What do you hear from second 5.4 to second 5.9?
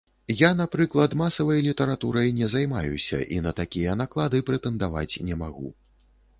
магу.